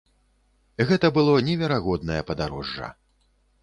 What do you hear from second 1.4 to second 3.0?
неверагоднае падарожжа.